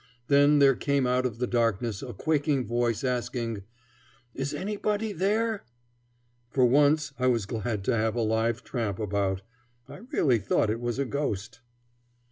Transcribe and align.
Then 0.29 0.57
there 0.57 0.73
came 0.75 1.05
out 1.05 1.27
of 1.27 1.37
the 1.37 1.45
darkness 1.45 2.01
a 2.01 2.11
quaking 2.11 2.65
voice 2.65 3.03
asking, 3.03 3.61
"Is 4.33 4.51
anybody 4.51 5.13
there?" 5.13 5.63
For 6.49 6.65
once 6.65 7.13
I 7.19 7.27
was 7.27 7.45
glad 7.45 7.83
to 7.83 7.95
have 7.95 8.15
a 8.15 8.21
live 8.23 8.63
tramp 8.63 8.97
about. 8.97 9.43
I 9.87 9.97
really 10.11 10.39
thought 10.39 10.71
it 10.71 10.79
was 10.79 10.97
a 10.97 11.05
ghost. 11.05 11.59